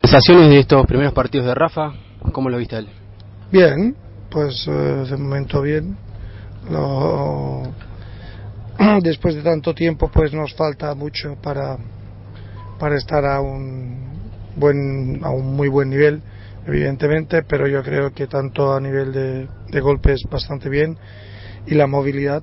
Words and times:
Sensaciones 0.00 0.48
de 0.50 0.60
estos 0.60 0.86
primeros 0.86 1.12
partidos 1.12 1.46
de 1.46 1.54
Rafa, 1.54 1.92
¿cómo 2.32 2.48
lo 2.48 2.58
viste 2.58 2.76
él? 2.76 2.88
Bien, 3.50 3.96
pues 4.30 4.66
eh, 4.68 4.70
de 4.70 5.16
momento 5.16 5.62
bien. 5.62 5.96
Lo... 6.70 7.62
Después 9.02 9.34
de 9.34 9.42
tanto 9.42 9.74
tiempo, 9.74 10.10
pues 10.12 10.32
nos 10.32 10.54
falta 10.54 10.94
mucho 10.94 11.36
para, 11.42 11.76
para 12.78 12.96
estar 12.96 13.24
a 13.24 13.40
un, 13.40 14.10
buen, 14.56 15.20
a 15.24 15.30
un 15.30 15.56
muy 15.56 15.68
buen 15.68 15.90
nivel, 15.90 16.22
evidentemente, 16.66 17.42
pero 17.42 17.66
yo 17.66 17.82
creo 17.82 18.12
que 18.12 18.26
tanto 18.26 18.72
a 18.72 18.80
nivel 18.80 19.12
de, 19.12 19.48
de 19.70 19.80
golpes 19.80 20.22
bastante 20.30 20.68
bien 20.68 20.96
y 21.66 21.74
la 21.74 21.86
movilidad, 21.86 22.42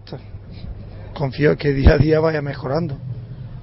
confío 1.14 1.56
que 1.58 1.74
día 1.74 1.94
a 1.94 1.98
día 1.98 2.20
vaya 2.20 2.42
mejorando. 2.42 2.98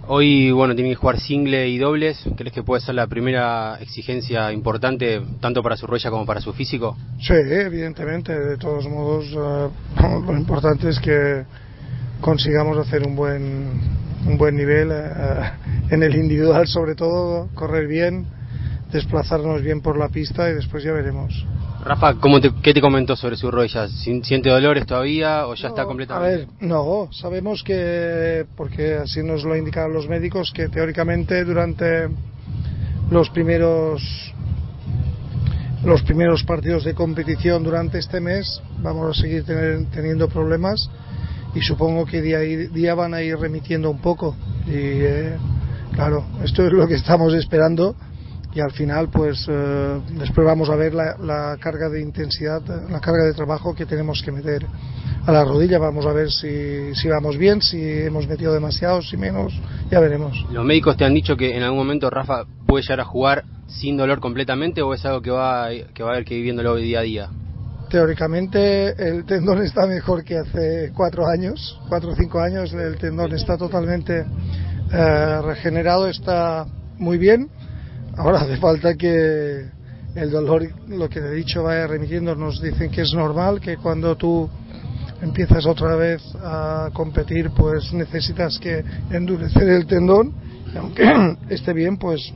Hoy, 0.06 0.50
bueno, 0.50 0.74
tienen 0.74 0.92
que 0.92 0.96
jugar 0.96 1.18
single 1.18 1.68
y 1.68 1.78
dobles. 1.78 2.22
¿Crees 2.36 2.52
que 2.52 2.62
puede 2.62 2.82
ser 2.82 2.94
la 2.94 3.06
primera 3.06 3.78
exigencia 3.80 4.52
importante 4.52 5.22
tanto 5.40 5.62
para 5.62 5.76
su 5.76 5.86
rueda 5.86 6.10
como 6.10 6.26
para 6.26 6.42
su 6.42 6.52
físico? 6.52 6.96
Sí, 7.20 7.32
evidentemente. 7.32 8.38
De 8.38 8.58
todos 8.58 8.86
modos, 8.86 9.26
eh, 9.32 9.70
lo 10.26 10.36
importante 10.36 10.90
es 10.90 11.00
que 11.00 11.44
consigamos 12.20 12.76
hacer 12.76 13.06
un 13.06 13.16
buen, 13.16 13.80
un 14.26 14.36
buen 14.36 14.56
nivel 14.56 14.90
eh, 14.92 15.50
en 15.90 16.02
el 16.02 16.14
individual, 16.14 16.66
sobre 16.66 16.94
todo, 16.94 17.48
correr 17.54 17.86
bien, 17.86 18.26
desplazarnos 18.92 19.62
bien 19.62 19.80
por 19.80 19.96
la 19.96 20.10
pista 20.10 20.50
y 20.50 20.54
después 20.54 20.84
ya 20.84 20.92
veremos. 20.92 21.46
Rafa, 21.84 22.14
¿cómo 22.14 22.40
¿qué 22.62 22.72
te 22.72 22.80
comentó 22.80 23.14
sobre 23.14 23.36
su 23.36 23.50
rodilla? 23.50 23.88
¿Siente 23.88 24.48
dolores 24.48 24.86
todavía 24.86 25.46
o 25.46 25.54
ya 25.54 25.68
está 25.68 25.84
completamente? 25.84 26.34
A 26.34 26.36
ver, 26.38 26.48
no, 26.60 27.10
sabemos 27.12 27.62
que, 27.62 28.46
porque 28.56 28.94
así 28.94 29.22
nos 29.22 29.44
lo 29.44 29.54
indican 29.54 29.92
los 29.92 30.08
médicos, 30.08 30.50
que 30.54 30.68
teóricamente 30.68 31.44
durante 31.44 32.08
los 33.10 33.28
primeros 33.30 34.32
los 35.84 36.02
primeros 36.02 36.42
partidos 36.44 36.84
de 36.84 36.94
competición 36.94 37.62
durante 37.62 37.98
este 37.98 38.18
mes 38.18 38.62
vamos 38.78 39.18
a 39.18 39.20
seguir 39.20 39.44
teniendo 39.44 40.28
problemas 40.30 40.88
y 41.54 41.60
supongo 41.60 42.06
que 42.06 42.22
día 42.22 42.38
a 42.38 42.40
día 42.40 42.94
van 42.94 43.12
a 43.12 43.20
ir 43.20 43.36
remitiendo 43.36 43.90
un 43.90 44.00
poco 44.00 44.34
y 44.66 44.72
eh, 44.72 45.36
claro 45.94 46.24
esto 46.42 46.66
es 46.66 46.72
lo 46.72 46.88
que 46.88 46.94
estamos 46.94 47.34
esperando 47.34 47.94
y 48.54 48.60
al 48.60 48.70
final 48.70 49.08
pues 49.10 49.46
eh, 49.48 50.00
después 50.12 50.46
vamos 50.46 50.70
a 50.70 50.76
ver 50.76 50.94
la, 50.94 51.56
carga 51.60 51.88
de 51.88 52.00
intensidad, 52.00 52.62
la 52.88 53.00
carga 53.00 53.24
de 53.24 53.34
trabajo 53.34 53.74
que 53.74 53.84
tenemos 53.84 54.22
que 54.22 54.30
meter 54.30 54.64
a 55.26 55.32
la 55.32 55.44
rodilla, 55.44 55.78
vamos 55.78 56.06
a 56.06 56.12
ver 56.12 56.30
si, 56.30 56.94
si 56.94 57.08
vamos 57.08 57.36
bien, 57.36 57.60
si 57.62 57.82
hemos 57.82 58.28
metido 58.28 58.52
demasiado, 58.52 59.02
si 59.02 59.16
menos, 59.16 59.52
ya 59.90 59.98
veremos. 59.98 60.46
¿Los 60.52 60.64
médicos 60.64 60.96
te 60.96 61.04
han 61.04 61.14
dicho 61.14 61.36
que 61.36 61.56
en 61.56 61.62
algún 61.62 61.78
momento 61.78 62.10
Rafa 62.10 62.44
puede 62.66 62.82
llegar 62.82 63.00
a 63.00 63.04
jugar 63.04 63.44
sin 63.66 63.96
dolor 63.96 64.20
completamente 64.20 64.82
o 64.82 64.94
es 64.94 65.04
algo 65.04 65.22
que 65.22 65.30
va, 65.30 65.68
que 65.92 66.02
va 66.02 66.10
a 66.10 66.12
haber 66.12 66.24
que 66.24 66.36
viviéndolo 66.36 66.76
día 66.76 67.00
a 67.00 67.02
día? 67.02 67.30
Teóricamente 67.90 68.90
el 69.08 69.24
tendón 69.24 69.62
está 69.62 69.86
mejor 69.86 70.24
que 70.24 70.38
hace 70.38 70.92
cuatro 70.94 71.26
años, 71.26 71.80
cuatro 71.88 72.10
o 72.10 72.14
cinco 72.14 72.40
años, 72.40 72.72
el 72.72 72.98
tendón 72.98 73.32
está 73.32 73.56
totalmente 73.56 74.24
eh, 74.92 75.42
regenerado, 75.42 76.06
está 76.06 76.66
muy 76.98 77.18
bien 77.18 77.48
Ahora 78.16 78.42
hace 78.42 78.56
falta 78.58 78.94
que 78.94 79.66
el 80.14 80.30
dolor, 80.30 80.62
lo 80.88 81.08
que 81.08 81.18
he 81.18 81.30
dicho, 81.32 81.62
vaya 81.62 81.86
remitiendo. 81.86 82.34
Nos 82.34 82.60
dicen 82.60 82.90
que 82.90 83.02
es 83.02 83.12
normal, 83.14 83.60
que 83.60 83.76
cuando 83.76 84.16
tú 84.16 84.48
empiezas 85.20 85.66
otra 85.66 85.96
vez 85.96 86.22
a 86.42 86.90
competir, 86.92 87.50
pues 87.50 87.92
necesitas 87.92 88.58
que 88.58 88.84
endurecer 89.10 89.68
el 89.68 89.86
tendón. 89.86 90.32
Y 90.72 90.76
aunque 90.76 91.04
esté 91.48 91.72
bien, 91.72 91.96
pues 91.96 92.32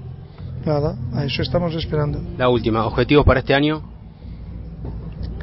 nada, 0.64 0.96
a 1.12 1.24
eso 1.24 1.42
estamos 1.42 1.74
esperando. 1.74 2.20
La 2.36 2.48
última, 2.48 2.84
¿objetivos 2.86 3.24
para 3.24 3.40
este 3.40 3.54
año? 3.54 3.82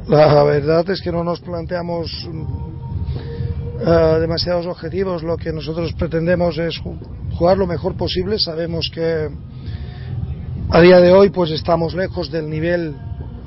La 0.08 0.44
verdad 0.44 0.88
es 0.90 1.00
que 1.00 1.10
no 1.10 1.24
nos 1.24 1.40
planteamos 1.40 2.28
uh, 3.80 4.20
demasiados 4.20 4.66
objetivos. 4.66 5.22
Lo 5.22 5.36
que 5.36 5.52
nosotros 5.52 5.92
pretendemos 5.94 6.58
es 6.58 6.80
jugar 7.36 7.58
lo 7.58 7.66
mejor 7.66 7.96
posible. 7.96 8.38
Sabemos 8.38 8.88
que 8.94 9.28
a 10.70 10.80
día 10.80 11.00
de 11.00 11.12
hoy 11.12 11.30
pues 11.30 11.50
estamos 11.52 11.94
lejos 11.94 12.30
del 12.30 12.50
nivel 12.50 12.94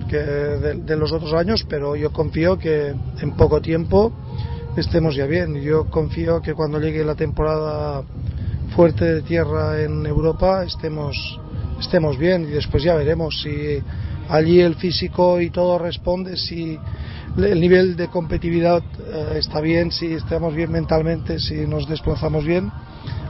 que 0.07 0.17
de, 0.17 0.95
los 0.95 1.11
otros 1.11 1.33
años, 1.33 1.65
pero 1.69 1.95
yo 1.95 2.11
confío 2.11 2.57
que 2.57 2.93
en 3.21 3.35
poco 3.35 3.61
tiempo 3.61 4.11
estemos 4.77 5.15
ya 5.15 5.25
bien. 5.25 5.61
Yo 5.61 5.85
confío 5.89 6.41
que 6.41 6.53
cuando 6.53 6.79
llegue 6.79 7.03
la 7.03 7.15
temporada 7.15 8.03
fuerte 8.75 9.05
de 9.05 9.21
tierra 9.21 9.81
en 9.81 10.05
Europa 10.05 10.63
estemos, 10.63 11.39
estemos 11.79 12.17
bien 12.17 12.43
y 12.43 12.51
después 12.51 12.83
ya 12.83 12.95
veremos 12.95 13.41
si 13.41 13.81
allí 14.29 14.61
el 14.61 14.75
físico 14.75 15.41
y 15.41 15.49
todo 15.49 15.77
responde, 15.77 16.37
si 16.37 16.79
el 17.37 17.59
nivel 17.59 17.95
de 17.95 18.07
competitividad 18.07 18.81
eh, 18.99 19.37
está 19.37 19.59
bien, 19.61 19.91
si 19.91 20.13
estamos 20.13 20.55
bien 20.55 20.71
mentalmente, 20.71 21.39
si 21.39 21.67
nos 21.67 21.87
desplazamos 21.87 22.45
bien, 22.45 22.71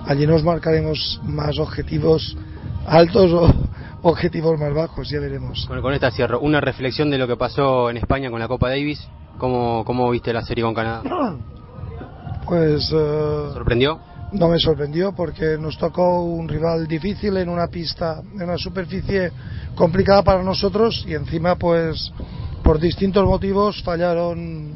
allí 0.06 0.28
nos 0.28 0.44
marcaremos 0.44 1.20
más 1.24 1.58
objetivos 1.58 2.38
altos 2.86 3.32
o, 3.32 3.69
objetivos 4.02 4.60
más 4.60 4.74
bajos, 4.74 5.10
ya 5.10 5.20
veremos. 5.20 5.66
Bueno, 5.68 5.82
con 5.82 5.94
esta 5.94 6.12
cierro. 6.12 6.40
Una 6.40 6.62
reflexión 6.62 7.10
de 7.10 7.18
lo 7.18 7.28
que 7.28 7.36
pasó 7.36 7.90
en 7.90 7.98
España 7.98 8.30
con 8.30 8.40
la 8.40 8.48
Copa 8.48 8.70
Davis. 8.70 9.08
¿Cómo, 9.38 9.84
cómo 9.86 10.10
viste 10.10 10.34
la 10.34 10.42
serie 10.42 10.64
con 10.64 10.74
Canadá? 10.74 11.04
Pues... 12.46 12.92
Uh, 12.92 13.54
¿Sorprendió? 13.54 14.00
No 14.32 14.48
me 14.48 14.58
sorprendió 14.58 15.12
porque 15.12 15.56
nos 15.60 15.78
tocó 15.78 16.24
un 16.24 16.48
rival 16.48 16.88
difícil 16.88 17.38
en 17.38 17.48
una 17.48 17.68
pista, 17.68 18.24
en 18.34 18.42
una 18.42 18.58
superficie 18.58 19.32
complicada 19.76 20.24
para 20.24 20.42
nosotros 20.42 21.06
y 21.08 21.14
encima 21.14 21.56
pues 21.58 22.12
por 22.64 22.80
distintos 22.80 23.24
motivos 23.24 23.84
fallaron 23.84 24.72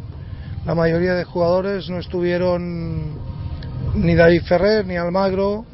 la 0.66 0.76
mayoría 0.76 1.16
de 1.16 1.24
jugadores, 1.24 1.90
no 1.90 1.98
estuvieron 1.98 3.14
ni 3.96 4.14
David 4.14 4.44
Ferrer 4.44 4.86
ni 4.86 4.96
Almagro, 4.96 5.66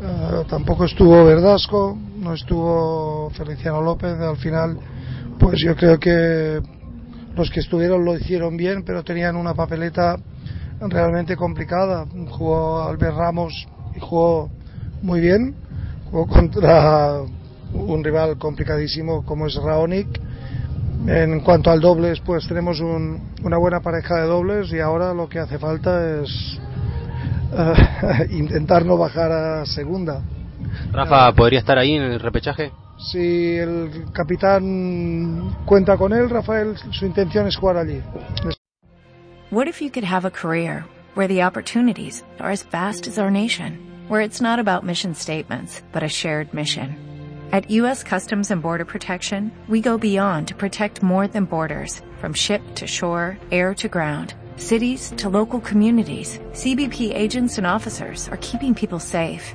uh, 0.00 0.44
tampoco 0.48 0.86
estuvo 0.86 1.24
Verdasco, 1.24 1.96
no 2.18 2.34
estuvo 2.34 3.30
Feliciano 3.30 3.80
López, 3.80 4.18
al 4.18 4.36
final 4.36 4.78
pues 5.38 5.60
yo 5.64 5.76
creo 5.76 5.98
que 5.98 6.60
los 7.36 7.50
que 7.50 7.60
estuvieron 7.60 8.04
lo 8.04 8.16
hicieron 8.16 8.56
bien, 8.56 8.82
pero 8.82 9.04
tenían 9.04 9.36
una 9.36 9.54
papeleta 9.54 10.16
realmente 10.80 11.36
complicada. 11.36 12.06
Jugó 12.30 12.82
Albert 12.82 13.16
Ramos 13.16 13.68
y 13.94 14.00
jugó 14.00 14.50
muy 15.02 15.20
bien, 15.20 15.54
jugó 16.10 16.26
contra 16.26 17.20
un 17.72 18.02
rival 18.02 18.36
complicadísimo 18.38 19.24
como 19.24 19.46
es 19.46 19.54
Raonic. 19.54 20.08
En 21.06 21.40
cuanto 21.40 21.70
al 21.70 21.80
dobles, 21.80 22.20
pues 22.20 22.48
tenemos 22.48 22.80
una 22.80 23.56
buena 23.56 23.80
pareja 23.80 24.16
de 24.16 24.26
dobles 24.26 24.72
y 24.72 24.80
ahora 24.80 25.14
lo 25.14 25.28
que 25.28 25.38
hace 25.38 25.58
falta 25.58 26.20
es 26.20 26.58
eh, 27.52 28.28
intentar 28.30 28.84
no 28.84 28.98
bajar 28.98 29.30
a 29.30 29.66
segunda. 29.66 30.22
Rafa, 30.92 31.32
¿podría 31.32 31.58
estar 31.58 31.78
ahí 31.78 31.94
en 31.94 32.02
el 32.02 32.20
repechaje? 32.20 32.72
Si 32.98 33.56
el 33.56 34.06
capitán 34.12 35.56
cuenta 35.64 35.96
con 35.96 36.12
él, 36.12 36.28
Rafael, 36.28 36.76
su 36.90 37.06
intención 37.06 37.46
es 37.46 37.56
jugar 37.56 37.76
allí. 37.76 38.02
What 39.50 39.68
if 39.68 39.80
you 39.80 39.90
could 39.90 40.04
have 40.04 40.26
a 40.26 40.30
career 40.30 40.84
where 41.14 41.28
the 41.28 41.42
opportunities 41.42 42.22
are 42.38 42.50
as 42.50 42.64
vast 42.64 43.06
as 43.06 43.18
our 43.18 43.30
nation, 43.30 43.78
where 44.08 44.20
it's 44.20 44.42
not 44.42 44.58
about 44.58 44.84
mission 44.84 45.14
statements, 45.14 45.82
but 45.92 46.02
a 46.02 46.08
shared 46.08 46.52
mission? 46.52 46.96
At 47.50 47.70
U.S. 47.70 48.02
Customs 48.02 48.50
and 48.50 48.60
Border 48.60 48.84
Protection, 48.84 49.50
we 49.68 49.80
go 49.80 49.96
beyond 49.96 50.48
to 50.48 50.54
protect 50.54 51.02
more 51.02 51.26
than 51.26 51.46
borders, 51.46 52.02
from 52.18 52.34
ship 52.34 52.60
to 52.74 52.86
shore, 52.86 53.38
air 53.50 53.74
to 53.76 53.88
ground, 53.88 54.34
cities 54.56 55.14
to 55.16 55.30
local 55.30 55.60
communities. 55.60 56.38
CBP 56.52 57.14
agents 57.14 57.56
and 57.56 57.66
officers 57.66 58.28
are 58.28 58.38
keeping 58.38 58.74
people 58.74 58.98
safe. 58.98 59.54